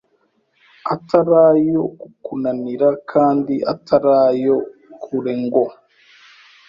[0.93, 4.55] atari ayo kukunanira kandi atari aya
[5.01, 5.63] kure ngo